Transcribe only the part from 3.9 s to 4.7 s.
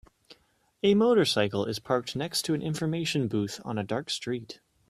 street